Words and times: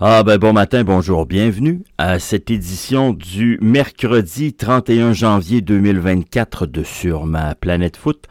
Ah 0.00 0.22
ben 0.24 0.38
bon 0.38 0.52
matin, 0.52 0.84
bonjour, 0.84 1.26
bienvenue 1.26 1.82
à 1.98 2.18
cette 2.18 2.50
édition 2.50 3.12
du 3.12 3.58
mercredi 3.60 4.54
31 4.54 5.12
janvier 5.12 5.60
2024 5.60 6.66
de 6.66 6.82
Sur 6.82 7.26
ma 7.26 7.54
planète 7.54 7.96
foot. 7.96 8.24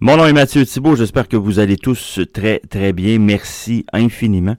Mon 0.00 0.16
nom 0.16 0.26
est 0.26 0.32
Mathieu 0.32 0.66
Thibault, 0.66 0.96
j'espère 0.96 1.28
que 1.28 1.36
vous 1.36 1.60
allez 1.60 1.76
tous 1.76 2.20
très 2.34 2.60
très 2.68 2.92
bien. 2.92 3.18
Merci 3.20 3.86
infiniment 3.92 4.56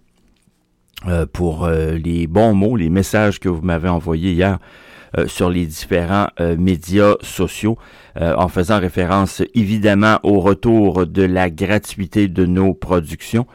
euh, 1.08 1.26
pour 1.32 1.66
euh, 1.66 1.92
les 1.92 2.26
bons 2.26 2.54
mots, 2.54 2.78
les 2.78 2.90
messages 2.90 3.40
que 3.40 3.50
vous 3.50 3.62
m'avez 3.62 3.90
envoyés 3.90 4.32
hier 4.32 4.60
euh, 5.18 5.28
sur 5.28 5.50
les 5.50 5.66
différents 5.66 6.30
médias 6.58 7.16
sociaux 7.22 7.78
en 8.20 8.48
faisant 8.48 8.80
référence 8.80 9.44
évidemment 9.56 10.20
au 10.24 10.40
retour 10.40 11.06
de 11.06 11.24
la 11.24 11.50
gratuité 11.50 12.28
de 12.28 12.46
nos 12.46 12.74
productions. 12.74 13.46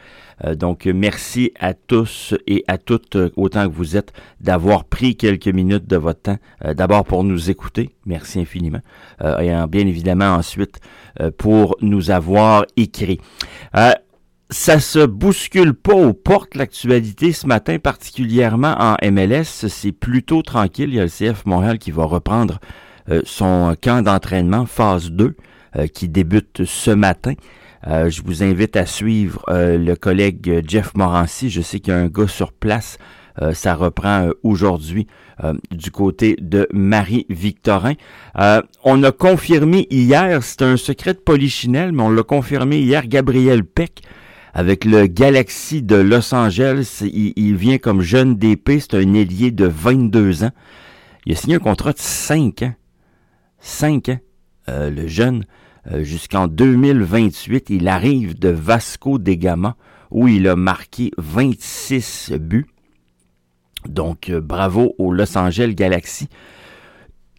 Euh, 0.43 0.55
donc, 0.55 0.85
merci 0.85 1.51
à 1.59 1.73
tous 1.73 2.33
et 2.47 2.63
à 2.67 2.77
toutes, 2.77 3.15
euh, 3.15 3.29
autant 3.35 3.67
que 3.67 3.73
vous 3.73 3.95
êtes, 3.95 4.11
d'avoir 4.41 4.85
pris 4.85 5.15
quelques 5.15 5.47
minutes 5.47 5.87
de 5.87 5.97
votre 5.97 6.21
temps, 6.21 6.37
euh, 6.65 6.73
d'abord 6.73 7.05
pour 7.05 7.23
nous 7.23 7.49
écouter, 7.49 7.95
merci 8.05 8.39
infiniment, 8.39 8.81
et 9.21 9.51
bien 9.69 9.87
évidemment 9.87 10.33
ensuite 10.35 10.79
pour 11.37 11.77
nous 11.81 12.11
avoir 12.11 12.65
écrit. 12.75 13.19
ça 14.49 14.79
se 14.79 15.05
bouscule 15.05 15.73
pas 15.73 15.93
aux 15.93 16.13
portes 16.13 16.55
l'actualité 16.55 17.31
ce 17.31 17.47
matin, 17.47 17.79
particulièrement 17.79 18.75
en 18.77 18.95
MLS. 19.11 19.67
C'est 19.67 19.91
plutôt 19.91 20.41
tranquille. 20.41 20.89
Il 20.89 20.95
y 20.95 20.99
a 20.99 21.03
le 21.03 21.09
CF 21.09 21.45
Montréal 21.45 21.79
qui 21.79 21.91
va 21.91 22.05
reprendre 22.05 22.59
son 23.23 23.75
camp 23.81 24.03
d'entraînement, 24.03 24.65
phase 24.65 25.11
2, 25.11 25.35
qui 25.93 26.09
débute 26.09 26.65
ce 26.65 26.91
matin. 26.91 27.33
Euh, 27.87 28.09
je 28.09 28.21
vous 28.23 28.41
invite 28.43 28.75
à 28.77 28.85
suivre 28.85 29.43
euh, 29.49 29.77
le 29.77 29.95
collègue 29.95 30.63
Jeff 30.67 30.95
Morancy. 30.95 31.49
Je 31.49 31.61
sais 31.61 31.79
qu'il 31.79 31.93
y 31.93 31.95
a 31.95 31.99
un 31.99 32.07
gars 32.07 32.27
sur 32.27 32.51
place. 32.51 32.97
Euh, 33.41 33.53
ça 33.53 33.75
reprend 33.75 34.29
aujourd'hui 34.43 35.07
du 35.69 35.91
côté 35.91 36.37
de 36.39 36.65
Marie-Victorin. 36.71 37.95
on 38.85 39.03
a 39.03 39.11
confirmé 39.11 39.85
hier, 39.89 40.41
c'est 40.41 40.61
un 40.61 40.77
secret 40.77 41.13
de 41.13 41.19
Polichinelle, 41.19 41.91
mais 41.91 42.03
on 42.03 42.09
l'a 42.09 42.23
confirmé 42.23 42.79
hier, 42.79 43.05
Gabriel 43.05 43.65
Peck 43.65 44.01
avec 44.53 44.85
le 44.85 45.07
Galaxy 45.07 45.83
de 45.83 45.97
Los 45.97 46.33
Angeles. 46.33 47.03
Il, 47.03 47.57
vient 47.57 47.79
comme 47.79 47.99
jeune 47.99 48.37
DP, 48.37 48.79
c'est 48.79 48.93
un 48.93 49.13
ailier 49.13 49.51
de 49.51 49.65
22 49.65 50.45
ans. 50.45 50.51
Il 51.25 51.33
a 51.33 51.35
signé 51.35 51.55
un 51.57 51.59
contrat 51.59 51.91
de 51.91 51.99
5 51.99 52.61
ans. 52.61 52.73
5 53.59 54.07
ans, 54.07 54.19
le 54.69 55.05
jeune. 55.07 55.43
Euh, 55.91 56.03
jusqu'en 56.03 56.47
2028. 56.47 57.69
Il 57.69 57.87
arrive 57.87 58.39
de 58.39 58.49
Vasco 58.49 59.19
de 59.19 59.33
Gama 59.33 59.75
où 60.09 60.27
il 60.27 60.47
a 60.47 60.55
marqué 60.55 61.11
26 61.17 62.33
buts. 62.39 62.65
Donc 63.87 64.29
euh, 64.29 64.41
bravo 64.41 64.95
au 64.97 65.11
Los 65.11 65.37
Angeles 65.37 65.75
Galaxy. 65.75 66.27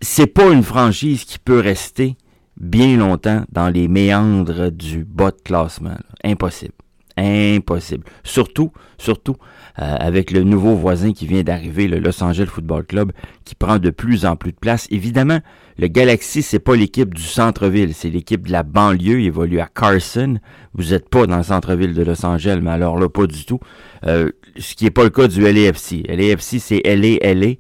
C'est 0.01 0.29
pas 0.29 0.53
une 0.53 0.63
franchise 0.63 1.25
qui 1.25 1.39
peut 1.41 1.59
rester 1.59 2.17
bien 2.57 2.97
longtemps 2.97 3.45
dans 3.51 3.69
les 3.69 3.89
méandres 3.89 4.71
du 4.71 5.05
bas 5.05 5.33
de 5.33 5.43
classement. 5.43 5.97
Impossible. 6.23 6.75
Impossible. 7.17 8.05
Surtout, 8.25 8.73
surtout 8.99 9.37
euh, 9.79 9.97
avec 9.99 10.31
le 10.31 10.43
nouveau 10.43 10.75
voisin 10.75 11.13
qui 11.13 11.27
vient 11.27 11.43
d'arriver, 11.43 11.89
le 11.89 11.99
Los 11.99 12.23
Angeles 12.23 12.47
Football 12.47 12.85
Club, 12.85 13.13
qui 13.45 13.55
prend 13.55 13.79
de 13.79 13.91
plus 13.91 14.27
en 14.27 14.37
plus 14.37 14.53
de 14.53 14.57
place. 14.57 14.87
Évidemment, 14.91 15.41
le 15.79 15.89
Galaxy, 15.89 16.43
c'est 16.43 16.59
pas 16.59 16.77
l'équipe 16.77 17.15
du 17.15 17.23
centre-ville, 17.23 17.95
c'est 17.95 18.11
l'équipe 18.11 18.47
de 18.47 18.53
la 18.53 18.63
banlieue. 18.63 19.21
Il 19.21 19.27
évolue 19.27 19.61
à 19.61 19.67
Carson. 19.67 20.39
Vous 20.75 20.93
êtes 20.93 21.09
pas 21.09 21.27
dans 21.27 21.39
le 21.39 21.43
centre-ville 21.43 21.95
de 21.95 22.03
Los 22.03 22.25
Angeles, 22.25 22.59
mais 22.63 22.71
alors 22.71 22.99
là, 22.99 23.09
pas 23.09 23.27
du 23.27 23.45
tout. 23.45 23.61
Euh, 24.07 24.31
ce 24.59 24.75
qui 24.75 24.87
est 24.87 24.91
pas 24.91 25.05
le 25.05 25.11
cas 25.11 25.29
du 25.29 25.41
LAFC. 25.41 26.05
LAFC, 26.09 26.59
c'est 26.59 26.83
LA, 26.85 27.35
LA. 27.35 27.55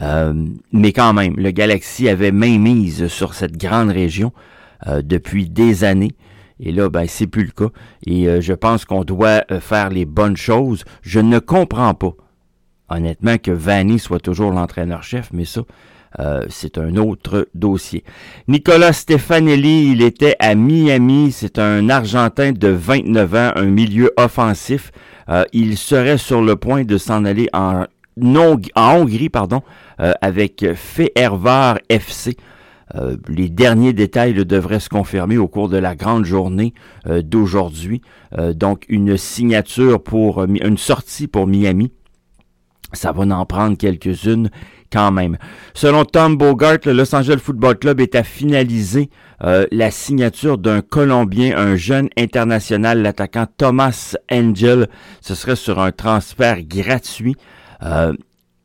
Euh, 0.00 0.32
mais 0.72 0.92
quand 0.92 1.12
même, 1.12 1.34
le 1.36 1.50
Galaxy 1.50 2.08
avait 2.08 2.32
main 2.32 2.58
mise 2.58 3.08
sur 3.08 3.34
cette 3.34 3.56
grande 3.56 3.90
région 3.90 4.32
depuis 5.04 5.48
des 5.48 5.84
années. 5.84 6.10
Et 6.62 6.70
là, 6.70 6.88
ben, 6.88 7.06
c'est 7.08 7.26
plus 7.26 7.44
le 7.44 7.50
cas. 7.50 7.72
Et 8.06 8.28
euh, 8.28 8.40
je 8.40 8.52
pense 8.52 8.84
qu'on 8.84 9.02
doit 9.02 9.44
euh, 9.50 9.60
faire 9.60 9.90
les 9.90 10.04
bonnes 10.04 10.36
choses. 10.36 10.84
Je 11.02 11.18
ne 11.18 11.40
comprends 11.40 11.92
pas, 11.92 12.14
honnêtement, 12.88 13.36
que 13.36 13.50
Vanny 13.50 13.98
soit 13.98 14.20
toujours 14.20 14.52
l'entraîneur-chef, 14.52 15.30
mais 15.32 15.44
ça, 15.44 15.62
euh, 16.20 16.46
c'est 16.48 16.78
un 16.78 16.96
autre 16.96 17.48
dossier. 17.54 18.04
Nicolas 18.46 18.92
Stefanelli, 18.92 19.90
il 19.90 20.02
était 20.02 20.36
à 20.38 20.54
Miami. 20.54 21.32
C'est 21.32 21.58
un 21.58 21.88
Argentin 21.88 22.52
de 22.52 22.68
29 22.68 23.34
ans, 23.34 23.52
un 23.56 23.64
milieu 23.64 24.12
offensif. 24.16 24.92
il 25.52 25.76
serait 25.76 26.18
sur 26.18 26.42
le 26.42 26.56
point 26.56 26.84
de 26.84 26.96
s'en 26.98 27.24
aller 27.24 27.48
en, 27.52 27.86
Hongrie, 28.76 29.30
pardon, 29.30 29.62
avec 30.20 30.66
Fehervar 30.74 31.78
FC. 31.88 32.36
Euh, 32.94 33.16
les 33.28 33.48
derniers 33.48 33.92
détails 33.92 34.34
devraient 34.34 34.80
se 34.80 34.88
confirmer 34.88 35.38
au 35.38 35.48
cours 35.48 35.68
de 35.68 35.78
la 35.78 35.94
grande 35.94 36.24
journée 36.24 36.74
euh, 37.06 37.22
d'aujourd'hui. 37.22 38.02
Euh, 38.38 38.52
donc 38.52 38.84
une 38.88 39.16
signature 39.16 40.02
pour 40.02 40.44
une 40.44 40.78
sortie 40.78 41.26
pour 41.26 41.46
Miami. 41.46 41.92
Ça 42.92 43.12
va 43.12 43.22
en 43.22 43.46
prendre 43.46 43.78
quelques-unes 43.78 44.50
quand 44.92 45.12
même. 45.12 45.38
Selon 45.72 46.04
Tom 46.04 46.36
Bogart, 46.36 46.78
le 46.84 46.92
Los 46.92 47.14
Angeles 47.14 47.40
Football 47.42 47.78
Club 47.78 48.00
est 48.00 48.14
à 48.14 48.22
finaliser 48.22 49.08
la 49.40 49.90
signature 49.90 50.58
d'un 50.58 50.82
Colombien, 50.82 51.56
un 51.56 51.74
jeune 51.74 52.10
international, 52.18 53.00
l'attaquant 53.00 53.46
Thomas 53.56 54.14
Angel. 54.30 54.88
Ce 55.22 55.34
serait 55.34 55.56
sur 55.56 55.80
un 55.80 55.90
transfert 55.90 56.62
gratuit. 56.62 57.34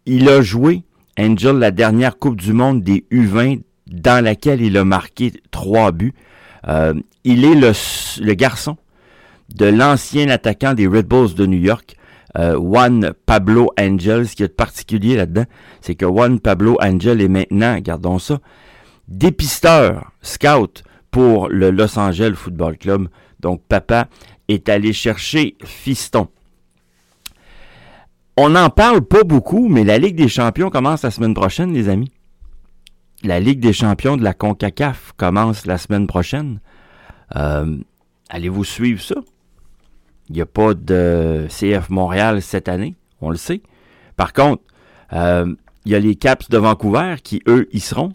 il 0.05 0.29
a 0.29 0.41
joué, 0.41 0.83
Angel, 1.17 1.55
la 1.55 1.71
dernière 1.71 2.19
Coupe 2.19 2.35
du 2.35 2.51
Monde 2.51 2.83
des 2.83 3.05
U20 3.09 3.61
dans 3.91 4.23
laquelle 4.23 4.61
il 4.61 4.77
a 4.77 4.83
marqué 4.83 5.33
trois 5.51 5.91
buts. 5.91 6.13
Euh, 6.67 6.93
il 7.23 7.45
est 7.45 7.55
le, 7.55 8.33
garçon 8.33 8.77
de 9.53 9.65
l'ancien 9.65 10.29
attaquant 10.29 10.73
des 10.73 10.87
Red 10.87 11.07
Bulls 11.07 11.33
de 11.33 11.45
New 11.45 11.59
York, 11.59 11.95
euh, 12.37 12.55
Juan 12.55 13.13
Pablo 13.25 13.71
Angel. 13.79 14.27
Ce 14.27 14.35
qui 14.35 14.43
est 14.43 14.47
particulier 14.49 15.15
là-dedans, 15.15 15.45
c'est 15.81 15.95
que 15.95 16.05
Juan 16.05 16.39
Pablo 16.39 16.77
Angel 16.81 17.21
est 17.21 17.27
maintenant, 17.27 17.77
gardons 17.79 18.19
ça, 18.19 18.39
dépisteur, 19.07 20.11
scout 20.21 20.83
pour 21.11 21.47
le 21.49 21.71
Los 21.71 21.97
Angeles 21.97 22.35
Football 22.35 22.77
Club. 22.77 23.07
Donc 23.39 23.61
papa 23.67 24.07
est 24.47 24.67
allé 24.69 24.93
chercher 24.93 25.55
Fiston. 25.63 26.27
On 28.35 28.49
n'en 28.49 28.69
parle 28.69 29.01
pas 29.01 29.23
beaucoup, 29.23 29.67
mais 29.67 29.83
la 29.83 29.97
Ligue 29.97 30.15
des 30.15 30.27
Champions 30.27 30.69
commence 30.69 31.03
la 31.03 31.11
semaine 31.11 31.33
prochaine, 31.33 31.73
les 31.73 31.89
amis 31.89 32.11
la 33.23 33.39
Ligue 33.39 33.59
des 33.59 33.73
champions 33.73 34.17
de 34.17 34.23
la 34.23 34.33
CONCACAF 34.33 35.13
commence 35.17 35.65
la 35.65 35.77
semaine 35.77 36.07
prochaine. 36.07 36.59
Euh, 37.35 37.77
allez-vous 38.29 38.63
suivre 38.63 39.01
ça? 39.01 39.15
Il 40.29 40.35
n'y 40.35 40.41
a 40.41 40.45
pas 40.45 40.73
de 40.73 41.47
CF 41.49 41.89
Montréal 41.89 42.41
cette 42.41 42.67
année, 42.67 42.95
on 43.21 43.29
le 43.29 43.37
sait. 43.37 43.61
Par 44.17 44.33
contre, 44.33 44.63
euh, 45.13 45.53
il 45.85 45.91
y 45.91 45.95
a 45.95 45.99
les 45.99 46.15
Caps 46.15 46.49
de 46.49 46.57
Vancouver 46.57 47.15
qui, 47.23 47.41
eux, 47.47 47.67
y 47.71 47.79
seront. 47.79 48.13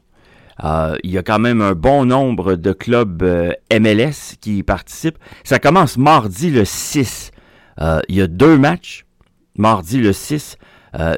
Euh, 0.62 0.96
il 1.02 1.10
y 1.10 1.18
a 1.18 1.22
quand 1.22 1.38
même 1.38 1.62
un 1.62 1.72
bon 1.72 2.04
nombre 2.04 2.54
de 2.54 2.72
clubs 2.72 3.22
MLS 3.72 4.36
qui 4.40 4.58
y 4.58 4.62
participent. 4.62 5.18
Ça 5.42 5.58
commence 5.58 5.96
mardi 5.96 6.50
le 6.50 6.64
6. 6.64 7.30
il 7.80 8.14
y 8.14 8.20
a 8.20 8.26
deux 8.26 8.58
matchs. 8.58 9.06
Mardi 9.56 10.00
le 10.00 10.12
6 10.12 10.56
euh, 10.56 10.66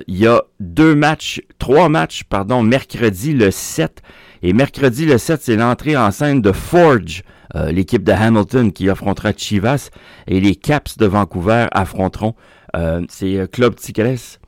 il 0.07 0.17
y 0.17 0.27
a 0.27 0.43
deux 0.61 0.95
matchs, 0.95 1.43
trois 1.59 1.89
matchs, 1.89 2.25
pardon, 2.25 2.62
mercredi 2.62 3.33
le 3.33 3.51
7. 3.51 4.03
Et 4.43 4.53
mercredi 4.53 5.07
le 5.07 5.19
7, 5.19 5.41
c'est 5.43 5.57
l'entrée 5.57 5.97
en 5.97 6.11
scène 6.11 6.43
de 6.43 6.53
Forge, 6.53 7.23
euh, 7.55 7.73
l'équipe 7.73 8.05
de 8.05 8.13
Hamilton 8.13 8.73
qui 8.73 8.89
affrontera 8.91 9.33
Chivas. 9.33 9.91
Et 10.27 10.41
les 10.41 10.55
Caps 10.55 10.99
de 10.99 11.07
Vancouver 11.07 11.67
affronteront 11.73 12.34
euh, 12.77 13.05
c'est 13.09 13.51
Club 13.51 13.77
Tigres. 13.77 14.39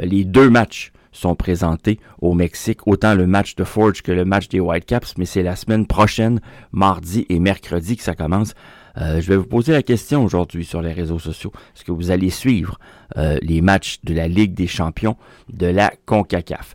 les 0.00 0.24
deux 0.24 0.48
matchs 0.48 0.92
sont 1.12 1.34
présentés 1.34 2.00
au 2.20 2.34
Mexique, 2.34 2.86
autant 2.86 3.14
le 3.14 3.26
match 3.26 3.54
de 3.54 3.64
Forge 3.64 4.02
que 4.02 4.12
le 4.12 4.24
match 4.24 4.48
des 4.48 4.60
Whitecaps, 4.60 5.14
mais 5.18 5.26
c'est 5.26 5.42
la 5.42 5.56
semaine 5.56 5.86
prochaine, 5.86 6.40
mardi 6.72 7.26
et 7.28 7.38
mercredi 7.38 7.96
que 7.96 8.02
ça 8.02 8.14
commence. 8.14 8.54
Euh, 9.00 9.20
je 9.20 9.28
vais 9.28 9.36
vous 9.36 9.46
poser 9.46 9.72
la 9.72 9.82
question 9.82 10.24
aujourd'hui 10.24 10.64
sur 10.64 10.82
les 10.82 10.92
réseaux 10.92 11.18
sociaux. 11.18 11.52
Est-ce 11.74 11.84
que 11.84 11.92
vous 11.92 12.10
allez 12.10 12.30
suivre 12.30 12.78
euh, 13.16 13.38
les 13.42 13.60
matchs 13.60 14.00
de 14.04 14.14
la 14.14 14.28
Ligue 14.28 14.54
des 14.54 14.66
champions 14.66 15.16
de 15.52 15.66
la 15.66 15.92
CONCACAF? 16.04 16.74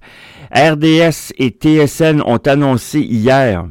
RDS 0.51 1.33
et 1.37 1.49
TSN 1.49 2.21
ont 2.25 2.37
annoncé 2.37 2.99
hier 3.01 3.67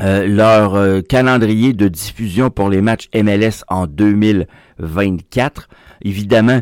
euh, 0.00 0.26
leur 0.26 1.04
calendrier 1.04 1.72
de 1.72 1.88
diffusion 1.88 2.50
pour 2.50 2.68
les 2.68 2.80
matchs 2.80 3.08
MLS 3.14 3.64
en 3.68 3.86
2024. 3.86 5.68
Évidemment, 6.02 6.60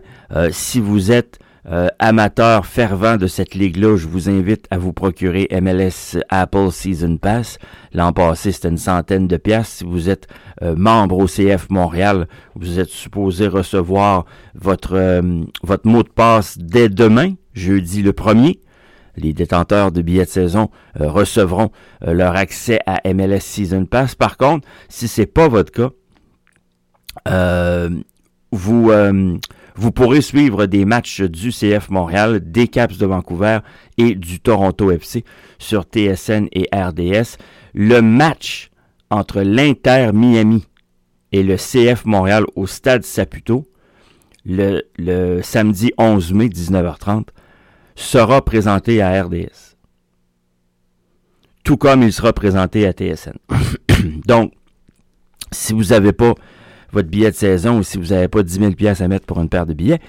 si 0.50 0.80
vous 0.80 1.12
êtes 1.12 1.38
euh, 1.70 1.88
amateur 1.98 2.64
fervent 2.64 3.18
de 3.18 3.26
cette 3.26 3.54
ligue-là, 3.54 3.96
je 3.96 4.06
vous 4.06 4.30
invite 4.30 4.66
à 4.70 4.78
vous 4.78 4.94
procurer 4.94 5.48
MLS 5.50 6.18
Apple 6.30 6.70
Season 6.70 7.18
Pass. 7.18 7.58
L'an 7.92 8.14
passé, 8.14 8.52
c'était 8.52 8.68
une 8.68 8.78
centaine 8.78 9.28
de 9.28 9.36
pièces. 9.36 9.68
Si 9.68 9.84
vous 9.84 10.08
êtes 10.08 10.28
euh, 10.62 10.74
membre 10.76 11.18
au 11.18 11.26
CF 11.26 11.68
Montréal, 11.68 12.26
vous 12.54 12.78
êtes 12.78 12.88
supposé 12.88 13.48
recevoir 13.48 14.24
votre, 14.54 14.94
euh, 14.94 15.42
votre 15.62 15.86
mot 15.86 16.02
de 16.02 16.08
passe 16.08 16.56
dès 16.56 16.88
demain, 16.88 17.34
jeudi 17.52 18.02
le 18.02 18.12
1er. 18.12 18.60
Les 19.16 19.34
détenteurs 19.34 19.92
de 19.92 20.00
billets 20.00 20.24
de 20.24 20.30
saison 20.30 20.70
recevront 20.94 21.72
leur 22.00 22.36
accès 22.36 22.78
à 22.86 23.00
MLS 23.12 23.40
Season 23.40 23.84
Pass. 23.84 24.14
Par 24.14 24.36
contre, 24.36 24.66
si 24.88 25.08
c'est 25.08 25.26
pas 25.26 25.48
votre 25.48 25.72
cas, 25.72 25.90
vous 28.52 28.92
vous 29.78 29.92
pourrez 29.92 30.20
suivre 30.20 30.66
des 30.66 30.84
matchs 30.84 31.20
du 31.22 31.50
CF 31.50 31.88
Montréal, 31.88 32.40
des 32.50 32.66
Caps 32.66 32.98
de 32.98 33.06
Vancouver 33.06 33.60
et 33.96 34.16
du 34.16 34.40
Toronto 34.40 34.90
FC 34.90 35.24
sur 35.58 35.84
TSN 35.84 36.48
et 36.52 36.68
RDS. 36.74 37.36
Le 37.74 38.00
match 38.00 38.70
entre 39.08 39.40
l'Inter 39.40 40.10
Miami 40.12 40.66
et 41.30 41.44
le 41.44 41.54
CF 41.56 42.04
Montréal 42.06 42.44
au 42.56 42.66
stade 42.66 43.04
Saputo, 43.04 43.68
le, 44.44 44.82
samedi 45.42 45.92
11 45.96 46.32
mai 46.32 46.48
19h30, 46.48 47.28
sera 47.94 48.44
présenté 48.44 49.00
à 49.00 49.22
RDS. 49.22 49.76
Tout 51.62 51.76
comme 51.76 52.02
il 52.02 52.12
sera 52.12 52.32
présenté 52.32 52.84
à 52.84 52.92
TSN. 52.92 53.36
Donc, 54.26 54.52
si 55.52 55.72
vous 55.72 55.84
n'avez 55.84 56.12
pas 56.12 56.34
votre 56.92 57.08
billet 57.08 57.30
de 57.30 57.36
saison 57.36 57.78
ou 57.78 57.82
si 57.82 57.98
vous 57.98 58.08
n'avez 58.08 58.28
pas 58.28 58.42
10 58.42 58.58
000 58.58 58.72
pièces 58.72 59.00
à 59.00 59.08
mettre 59.08 59.26
pour 59.26 59.40
une 59.40 59.48
paire 59.48 59.66
de 59.66 59.74
billets, 59.74 60.00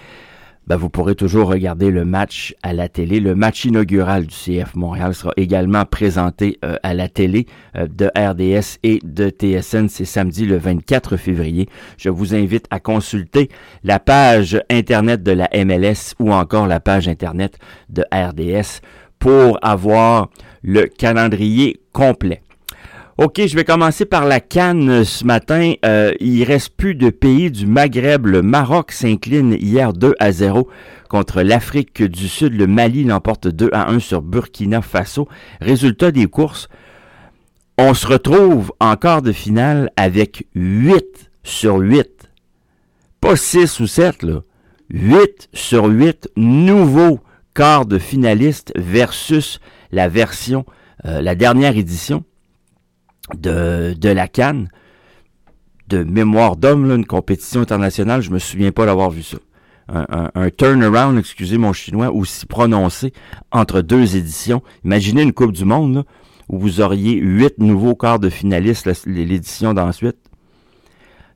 ben 0.70 0.78
vous 0.78 0.90
pourrez 0.90 1.16
toujours 1.16 1.50
regarder 1.50 1.90
le 1.90 2.06
match 2.06 2.54
à 2.62 2.74
la 2.74 2.88
télé. 2.90 3.20
Le 3.20 3.34
match 3.34 3.66
inaugural 3.66 4.28
du 4.28 4.36
CF 4.36 4.76
Montréal 4.76 5.16
sera 5.16 5.34
également 5.36 5.84
présenté 5.84 6.60
euh, 6.64 6.76
à 6.84 6.94
la 6.94 7.10
télé 7.10 7.48
euh, 7.76 7.88
de 7.88 8.06
RDS 8.16 8.78
et 8.84 9.00
de 9.04 9.30
TSN. 9.30 9.88
C'est 9.88 10.06
samedi 10.06 10.46
le 10.46 10.58
24 10.58 11.18
février. 11.18 11.68
Je 11.98 12.10
vous 12.10 12.36
invite 12.36 12.68
à 12.70 12.80
consulter 12.80 13.50
la 13.84 14.00
page 14.00 14.62
Internet 14.70 15.24
de 15.24 15.32
la 15.32 15.50
MLS 15.56 16.14
ou 16.20 16.32
encore 16.32 16.68
la 16.68 16.80
page 16.80 17.08
Internet 17.08 17.58
de 17.90 18.04
RDS 18.14 18.82
pour 19.18 19.58
avoir 19.64 20.30
le 20.62 20.86
calendrier 20.86 21.82
complet. 21.94 22.44
OK, 23.22 23.42
je 23.46 23.54
vais 23.54 23.66
commencer 23.66 24.06
par 24.06 24.24
la 24.24 24.40
Cannes 24.40 25.04
ce 25.04 25.26
matin. 25.26 25.74
Euh, 25.84 26.14
il 26.22 26.42
reste 26.46 26.70
plus 26.78 26.96
de 26.96 27.10
pays 27.10 27.52
du 27.52 27.68
Maghreb. 27.68 28.26
Le 28.26 28.42
Maroc 28.42 28.94
s'incline 28.94 29.58
hier 29.60 29.92
2 29.92 30.16
à 30.20 30.32
0 30.32 30.70
contre 31.10 31.42
l'Afrique 31.42 32.02
du 32.02 32.30
Sud. 32.30 32.54
Le 32.54 32.66
Mali 32.66 33.04
l'emporte 33.04 33.50
2 33.50 33.72
à 33.74 33.90
1 33.90 34.00
sur 34.00 34.22
Burkina 34.22 34.82
Faso. 34.82 35.28
Résultat 35.60 36.12
des 36.12 36.28
courses, 36.28 36.70
on 37.78 37.94
se 37.94 38.08
retrouve 38.08 38.72
en 38.80 38.96
quart 38.96 39.22
de 39.22 39.34
finale 39.34 39.92
avec 39.98 40.48
8 40.56 41.30
sur 41.44 41.76
8. 41.76 42.30
Pas 43.20 43.36
6 43.36 43.82
ou 43.82 43.88
7, 43.88 44.24
là. 44.24 44.44
8 44.92 45.50
sur 45.54 45.88
8 45.88 46.30
nouveaux 46.38 47.20
quarts 47.54 47.86
de 47.86 48.00
finalistes 48.00 48.72
versus 48.78 49.60
la 49.92 50.08
version, 50.08 50.66
euh, 51.04 51.22
la 51.22 51.36
dernière 51.36 51.76
édition 51.76 52.24
de, 53.38 53.96
de 53.98 54.10
la 54.10 54.28
Cannes, 54.28 54.70
de 55.88 56.04
mémoire 56.04 56.56
d'homme, 56.56 56.92
une 56.92 57.06
compétition 57.06 57.62
internationale, 57.62 58.22
je 58.22 58.32
me 58.32 58.40
souviens 58.40 58.72
pas 58.72 58.86
d'avoir 58.86 59.10
vu 59.10 59.24
ça. 59.24 59.38
Un, 59.92 60.30
un, 60.36 60.50
turnaround, 60.52 61.18
excusez 61.18 61.58
mon 61.58 61.74
chinois, 61.74 62.12
aussi 62.12 62.46
prononcé 62.46 63.12
entre 63.52 63.82
deux 63.82 64.16
éditions. 64.16 64.62
Imaginez 64.86 65.24
une 65.24 65.34
Coupe 65.34 65.52
du 65.52 65.66
Monde 65.66 66.06
où 66.48 66.60
vous 66.60 66.80
auriez 66.80 67.16
huit 67.16 67.58
nouveaux 67.58 67.96
quarts 67.96 68.20
de 68.20 68.30
finalistes 68.30 68.88
l'édition 69.08 69.74
d'ensuite. 69.74 70.18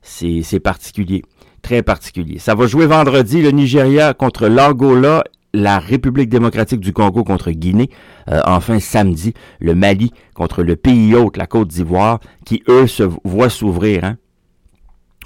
C'est 0.02 0.60
particulier, 0.60 1.22
très 1.62 1.82
particulier. 1.82 2.38
Ça 2.38 2.54
va 2.54 2.68
jouer 2.68 2.86
vendredi 2.86 3.42
le 3.42 3.50
Nigeria 3.50 4.14
contre 4.14 4.46
l'Angola 4.46 5.24
la 5.54 5.78
République 5.78 6.28
démocratique 6.28 6.80
du 6.80 6.92
Congo 6.92 7.22
contre 7.22 7.52
Guinée, 7.52 7.88
euh, 8.28 8.40
enfin 8.44 8.80
samedi, 8.80 9.34
le 9.60 9.74
Mali 9.74 10.12
contre 10.34 10.62
le 10.64 10.74
pays 10.74 11.14
hôte, 11.14 11.36
la 11.36 11.46
Côte 11.46 11.68
d'Ivoire, 11.68 12.18
qui 12.44 12.62
eux 12.68 12.88
se 12.88 13.04
voient 13.24 13.48
s'ouvrir. 13.48 14.04
Hein? 14.04 14.16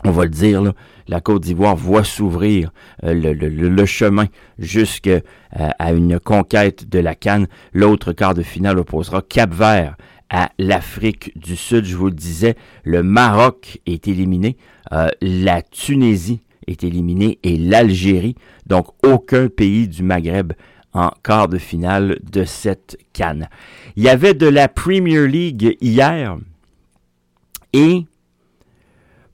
On 0.05 0.11
va 0.11 0.25
le 0.25 0.31
dire, 0.31 0.75
la 1.09 1.21
Côte 1.23 1.43
d'Ivoire 1.43 1.77
voit 1.77 2.05
s'ouvrir 2.05 2.73
euh, 3.05 3.15
le, 3.15 3.87
chemin 3.87 4.27
jusqu'à 4.59 5.21
euh, 5.59 5.71
une 5.97 6.21
conquête 6.21 6.89
de 6.89 6.99
la 6.99 7.15
Cannes. 7.15 7.49
L'autre 7.73 8.13
quart 8.13 8.35
de 8.35 8.43
finale 8.43 8.79
opposera 8.79 9.23
Cap 9.23 9.53
Vert 9.53 9.97
à 10.29 10.51
l'Afrique 10.59 11.33
du 11.39 11.57
Sud. 11.57 11.87
Je 11.87 11.97
vous 11.97 12.07
le 12.07 12.13
disais, 12.13 12.55
le 12.85 13.03
Maroc 13.03 13.81
est 13.87 14.07
éliminé. 14.09 14.59
la 15.23 15.63
Tunisie 15.63 16.43
est 16.69 16.85
éliminé 16.85 17.39
et 17.43 17.57
l'Algérie, 17.57 18.37
donc 18.67 18.89
aucun 19.03 19.49
pays 19.49 19.89
du 19.89 20.03
Maghreb 20.03 20.53
en 20.93 21.11
quart 21.23 21.49
de 21.49 21.59
finale 21.59 22.19
de 22.31 22.45
cette 22.45 22.97
canne. 23.13 23.49
Il 23.97 24.03
y 24.03 24.09
avait 24.09 24.35
de 24.35 24.47
la 24.47 24.69
Premier 24.69 25.27
League 25.27 25.77
hier 25.81 26.39
et 27.73 28.05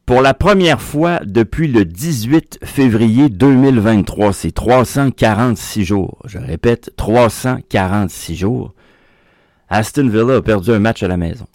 pour 0.06 0.20
la 0.20 0.34
première 0.34 0.82
fois 0.82 1.20
depuis 1.25 1.66
le 1.66 1.86
18 1.86 2.58
février 2.62 3.31
2023, 3.31 4.34
c'est 4.34 4.52
346 4.52 5.84
jours. 5.84 6.19
Je 6.26 6.37
répète, 6.37 6.92
346 6.96 8.37
jours. 8.37 8.75
Aston 9.70 10.08
Villa 10.08 10.37
a 10.37 10.42
perdu 10.42 10.72
un 10.72 10.78
match 10.78 11.02
à 11.02 11.08
la 11.08 11.16
maison. 11.16 11.46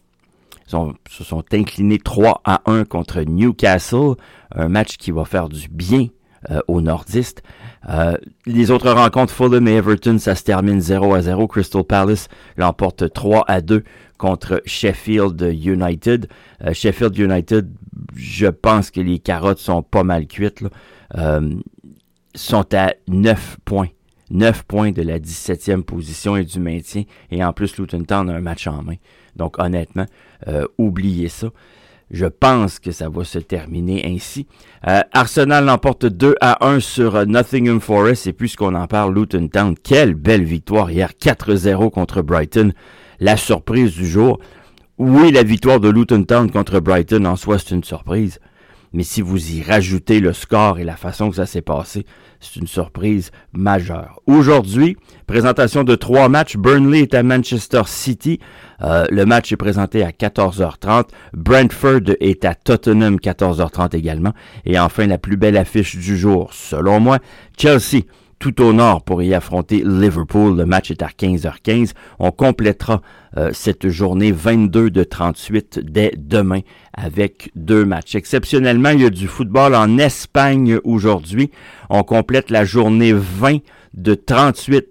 Se 0.70 1.24
sont 1.24 1.44
inclinés 1.52 1.98
3 1.98 2.42
à 2.46 2.62
1 2.66 2.86
contre 2.86 3.22
Newcastle 3.22 4.16
un 4.56 4.70
match 4.70 4.98
qui 4.98 5.12
va 5.12 5.26
faire 5.26 5.50
du 5.50 5.68
bien 5.70 6.08
euh, 6.52 6.62
aux 6.68 6.80
nordistes. 6.80 7.44
Euh, 7.90 8.16
les 8.46 8.72
autres 8.72 8.90
rencontres, 8.92 9.34
Fulham 9.34 9.68
et 9.68 9.74
Everton, 9.74 10.18
ça 10.20 10.36
se 10.36 10.44
termine 10.44 10.80
0 10.80 11.14
à 11.14 11.22
0. 11.22 11.48
Crystal 11.48 11.84
Palace 11.84 12.30
l'emporte 12.56 13.12
3 13.12 13.44
à 13.48 13.62
2 13.62 13.84
contre 14.18 14.62
Sheffield 14.66 15.42
United. 15.42 16.28
Euh, 16.64 16.74
Sheffield 16.74 17.18
United, 17.18 17.70
je 18.16 18.48
pense 18.48 18.90
que 18.90 19.02
les 19.02 19.20
carottes 19.20 19.60
sont 19.60 19.82
pas 19.82 20.04
mal 20.04 20.28
cuites. 20.28 20.62
Là. 20.62 21.42
sont 22.36 22.74
à 22.74 22.94
9 23.08 23.58
points. 23.66 23.90
9 24.32 24.64
points 24.64 24.92
de 24.92 25.02
la 25.02 25.20
17e 25.20 25.82
position 25.82 26.38
et 26.38 26.46
du 26.46 26.60
maintien. 26.60 27.04
Et 27.32 27.44
en 27.44 27.52
plus, 27.52 27.78
Luton 27.78 28.04
Town 28.04 28.30
a 28.30 28.36
un 28.36 28.42
match 28.42 28.68
en 28.68 28.82
main. 28.84 28.96
Donc 29.36 29.60
honnêtement, 29.60 30.06
oubliez 30.78 31.30
ça. 31.30 31.50
Je 32.12 32.26
pense 32.26 32.80
que 32.80 32.92
ça 32.92 33.08
va 33.08 33.24
se 33.24 33.38
terminer 33.38 34.04
ainsi. 34.06 34.48
Euh, 34.88 35.02
Arsenal 35.14 35.66
l'emporte 35.66 36.06
2 36.08 36.36
à 36.42 36.66
1 36.68 36.80
sur 36.80 37.16
euh, 37.16 37.26
Nottingham 37.26 37.80
Forest 37.80 38.26
et 38.26 38.34
puisqu'on 38.34 38.74
en 38.74 38.88
parle, 38.88 39.14
Luton 39.14 39.48
Town, 39.48 39.76
quelle 39.82 40.16
belle 40.16 40.44
victoire 40.44 40.90
hier, 40.90 41.12
4-0 41.12 41.92
contre 41.92 42.24
Brighton. 42.24 42.72
La 43.20 43.38
surprise 43.38 43.94
du 43.94 44.08
jour. 44.08 44.40
Oui, 44.98 45.32
la 45.32 45.44
victoire 45.44 45.80
de 45.80 45.90
Luton 45.90 46.24
Town 46.24 46.50
contre 46.50 46.80
Brighton 46.80 47.26
en 47.26 47.36
soi, 47.36 47.60
c'est 47.60 47.76
une 47.76 47.84
surprise. 47.84 48.40
Mais 48.94 49.04
si 49.04 49.22
vous 49.22 49.52
y 49.52 49.62
rajoutez 49.62 50.20
le 50.20 50.34
score 50.34 50.80
et 50.80 50.84
la 50.84 50.96
façon 50.96 51.30
que 51.30 51.36
ça 51.36 51.46
s'est 51.46 51.62
passé, 51.62 52.06
c'est 52.40 52.56
une 52.56 52.68
surprise 52.68 53.32
majeure. 53.54 54.20
Aujourd'hui, 54.26 54.98
présentation 55.28 55.84
de 55.84 55.96
trois 55.96 56.30
matchs. 56.30 56.58
Burnley 56.58 57.02
est 57.02 57.14
à 57.14 57.22
Manchester 57.22 57.84
City. 57.86 58.40
Euh, 58.82 59.06
le 59.10 59.26
match 59.26 59.52
est 59.52 59.58
présenté 59.58 60.04
à 60.04 60.12
14h30. 60.12 61.10
Brentford 61.34 62.16
est 62.20 62.46
à 62.46 62.56
Tottenham 62.56 63.18
14h30 63.18 63.96
également. 63.96 64.34
Et 64.66 64.80
enfin, 64.80 65.06
la 65.06 65.18
plus 65.18 65.38
belle 65.38 65.58
affiche 65.58 65.98
du 65.98 66.18
jour, 66.18 66.54
selon 66.54 67.00
moi, 67.00 67.20
Chelsea 67.58 68.04
tout 68.40 68.62
au 68.62 68.74
nord 68.74 69.04
pour 69.04 69.22
y 69.22 69.34
affronter 69.34 69.84
Liverpool. 69.86 70.58
Le 70.58 70.66
match 70.66 70.92
est 70.92 71.04
à 71.04 71.08
15h15. 71.08 71.92
On 72.20 72.32
complétera 72.32 73.02
euh, 73.38 73.52
cette 73.54 73.90
journée 73.90 74.32
22 74.32 74.90
de 74.90 75.04
38 75.04 75.80
dès 75.84 76.14
demain 76.18 76.62
avec 76.94 77.52
deux 77.56 77.86
matchs. 77.86 78.16
Exceptionnellement, 78.16 78.90
il 78.90 79.02
y 79.02 79.06
a 79.06 79.10
du 79.10 79.28
football 79.28 79.76
en 79.76 79.98
Espagne 79.98 80.80
aujourd'hui. 80.86 81.52
On 81.90 82.04
complète 82.04 82.50
la 82.50 82.64
journée 82.66 83.14
20 83.14 83.58
de 83.94 84.16
38. 84.16 84.88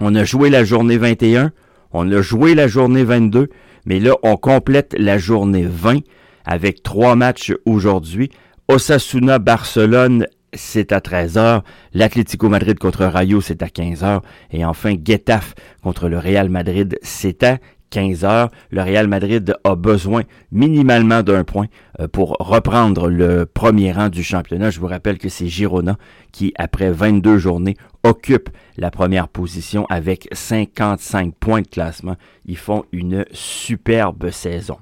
On 0.00 0.14
a 0.14 0.24
joué 0.24 0.50
la 0.50 0.64
journée 0.64 0.98
21. 0.98 1.50
On 1.92 2.12
a 2.12 2.20
joué 2.20 2.54
la 2.54 2.68
journée 2.68 3.04
22. 3.04 3.48
Mais 3.86 4.00
là, 4.00 4.12
on 4.22 4.36
complète 4.36 4.94
la 4.98 5.16
journée 5.16 5.66
20 5.66 6.00
avec 6.44 6.82
trois 6.82 7.16
matchs 7.16 7.54
aujourd'hui. 7.64 8.30
Osasuna 8.68 9.38
Barcelone 9.38 10.26
c'est 10.52 10.92
à 10.92 11.00
13h. 11.00 11.62
L'Atlético 11.94 12.48
Madrid 12.48 12.78
contre 12.78 13.04
Rayo, 13.04 13.40
c'est 13.40 13.62
à 13.62 13.66
15h. 13.66 14.20
Et 14.52 14.64
enfin, 14.64 14.94
Getafe 15.02 15.54
contre 15.82 16.08
le 16.08 16.18
Real 16.18 16.48
Madrid, 16.48 16.98
c'est 17.02 17.42
à 17.42 17.58
15 17.90 18.24
heures. 18.24 18.50
Le 18.70 18.82
Real 18.82 19.08
Madrid 19.08 19.54
a 19.64 19.74
besoin 19.74 20.22
minimalement 20.52 21.22
d'un 21.22 21.44
point 21.44 21.66
euh, 22.00 22.08
pour 22.08 22.36
reprendre 22.38 23.08
le 23.08 23.46
premier 23.46 23.92
rang 23.92 24.08
du 24.08 24.22
championnat. 24.22 24.70
Je 24.70 24.80
vous 24.80 24.86
rappelle 24.86 25.18
que 25.18 25.28
c'est 25.28 25.48
Girona 25.48 25.96
qui, 26.32 26.52
après 26.56 26.90
22 26.90 27.38
journées, 27.38 27.76
occupe 28.02 28.50
la 28.76 28.90
première 28.90 29.28
position 29.28 29.86
avec 29.88 30.28
55 30.32 31.34
points 31.34 31.62
de 31.62 31.68
classement. 31.68 32.16
Ils 32.46 32.58
font 32.58 32.84
une 32.92 33.24
superbe 33.32 34.30
saison. 34.30 34.78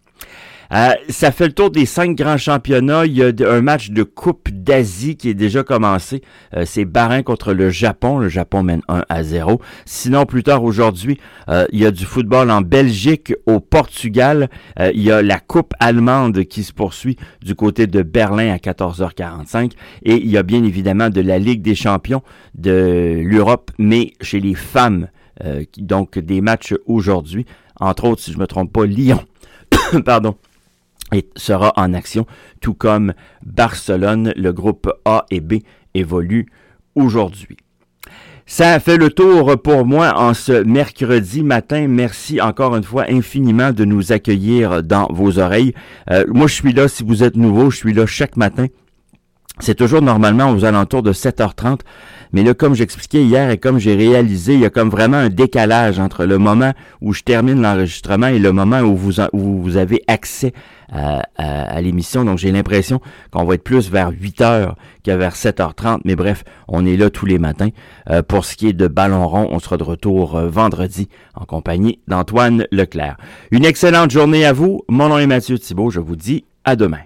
Euh, 0.72 0.90
ça 1.08 1.30
fait 1.30 1.46
le 1.46 1.52
tour 1.52 1.70
des 1.70 1.86
cinq 1.86 2.16
grands 2.16 2.38
championnats. 2.38 3.06
Il 3.06 3.16
y 3.16 3.22
a 3.22 3.32
un 3.50 3.60
match 3.60 3.90
de 3.90 4.02
Coupe 4.02 4.50
d'Asie 4.50 5.16
qui 5.16 5.28
est 5.28 5.34
déjà 5.34 5.62
commencé. 5.62 6.22
Euh, 6.54 6.64
c'est 6.66 6.84
Barin 6.84 7.22
contre 7.22 7.52
le 7.52 7.70
Japon. 7.70 8.18
Le 8.18 8.28
Japon 8.28 8.62
mène 8.62 8.82
1 8.88 9.04
à 9.08 9.22
0. 9.22 9.60
Sinon, 9.84 10.26
plus 10.26 10.42
tard 10.42 10.64
aujourd'hui, 10.64 11.18
euh, 11.48 11.66
il 11.72 11.80
y 11.80 11.86
a 11.86 11.90
du 11.90 12.04
football 12.04 12.50
en 12.50 12.60
Belgique, 12.60 13.34
au 13.46 13.60
Portugal. 13.60 14.48
il 14.78 15.02
y 15.02 15.10
a 15.10 15.22
la 15.22 15.38
Coupe 15.38 15.74
allemande 15.80 16.44
qui 16.44 16.62
se 16.62 16.72
poursuit 16.72 17.16
du 17.42 17.54
côté 17.54 17.86
de 17.86 18.02
Berlin 18.02 18.52
à 18.52 18.56
14h45. 18.56 19.72
Et 20.02 20.16
il 20.16 20.30
y 20.30 20.36
a 20.36 20.42
bien 20.42 20.64
évidemment 20.64 21.10
de 21.10 21.20
la 21.20 21.38
Ligue 21.38 21.62
des 21.62 21.74
champions 21.74 22.22
de 22.54 23.22
l'Europe, 23.24 23.70
mais 23.78 24.12
chez 24.20 24.40
les 24.40 24.54
femmes. 24.54 25.08
donc 25.76 26.18
des 26.18 26.40
matchs 26.40 26.74
aujourd'hui. 26.86 27.44
Entre 27.78 28.04
autres, 28.04 28.22
si 28.22 28.32
je 28.32 28.38
me 28.38 28.46
trompe 28.46 28.72
pas, 28.72 28.86
Lyon. 28.86 29.22
Pardon 30.04 30.36
et 31.12 31.28
sera 31.36 31.72
en 31.76 31.94
action, 31.94 32.26
tout 32.60 32.74
comme 32.74 33.14
Barcelone. 33.44 34.32
Le 34.36 34.52
groupe 34.52 34.90
A 35.04 35.24
et 35.30 35.40
B 35.40 35.54
évolue 35.94 36.46
aujourd'hui. 36.94 37.56
Ça 38.48 38.78
fait 38.78 38.96
le 38.96 39.10
tour 39.10 39.60
pour 39.60 39.86
moi 39.86 40.16
en 40.16 40.32
ce 40.32 40.62
mercredi 40.62 41.42
matin. 41.42 41.88
Merci 41.88 42.40
encore 42.40 42.76
une 42.76 42.84
fois 42.84 43.06
infiniment 43.08 43.72
de 43.72 43.84
nous 43.84 44.12
accueillir 44.12 44.84
dans 44.84 45.08
vos 45.10 45.40
oreilles. 45.40 45.74
Euh, 46.10 46.24
moi, 46.28 46.46
je 46.46 46.54
suis 46.54 46.72
là, 46.72 46.86
si 46.86 47.02
vous 47.02 47.24
êtes 47.24 47.36
nouveau, 47.36 47.72
je 47.72 47.78
suis 47.78 47.92
là 47.92 48.06
chaque 48.06 48.36
matin. 48.36 48.66
C'est 49.58 49.74
toujours 49.74 50.00
normalement 50.00 50.52
aux 50.52 50.64
alentours 50.64 51.02
de 51.02 51.12
7h30. 51.12 51.80
Mais 52.32 52.44
là, 52.44 52.54
comme 52.54 52.74
j'expliquais 52.74 53.24
hier 53.24 53.50
et 53.50 53.58
comme 53.58 53.78
j'ai 53.78 53.96
réalisé, 53.96 54.54
il 54.54 54.60
y 54.60 54.64
a 54.64 54.70
comme 54.70 54.90
vraiment 54.90 55.16
un 55.16 55.28
décalage 55.28 55.98
entre 55.98 56.24
le 56.24 56.38
moment 56.38 56.72
où 57.00 57.12
je 57.12 57.22
termine 57.22 57.62
l'enregistrement 57.62 58.28
et 58.28 58.38
le 58.38 58.52
moment 58.52 58.80
où 58.80 58.96
vous, 58.96 59.20
où 59.32 59.62
vous 59.62 59.76
avez 59.76 60.02
accès 60.06 60.52
à, 60.92 61.80
l'émission. 61.80 62.24
Donc 62.24 62.38
j'ai 62.38 62.52
l'impression 62.52 63.00
qu'on 63.30 63.44
va 63.44 63.54
être 63.54 63.64
plus 63.64 63.90
vers 63.90 64.10
8 64.10 64.40
heures 64.40 64.76
que 65.04 65.10
vers 65.10 65.34
7h30. 65.34 66.00
Mais 66.04 66.16
bref, 66.16 66.44
on 66.68 66.86
est 66.86 66.96
là 66.96 67.10
tous 67.10 67.26
les 67.26 67.38
matins. 67.38 67.68
Euh, 68.10 68.22
pour 68.22 68.44
ce 68.44 68.56
qui 68.56 68.68
est 68.68 68.72
de 68.72 68.88
Ballon 68.88 69.26
rond, 69.26 69.48
on 69.50 69.58
sera 69.58 69.76
de 69.76 69.82
retour 69.82 70.36
euh, 70.36 70.48
vendredi 70.48 71.08
en 71.34 71.44
compagnie 71.44 72.00
d'Antoine 72.08 72.66
Leclerc. 72.70 73.16
Une 73.50 73.64
excellente 73.64 74.10
journée 74.10 74.44
à 74.44 74.52
vous. 74.52 74.82
Mon 74.88 75.08
nom 75.08 75.18
est 75.18 75.26
Mathieu 75.26 75.58
Thibault. 75.58 75.90
Je 75.90 76.00
vous 76.00 76.16
dis 76.16 76.44
à 76.64 76.76
demain. 76.76 77.00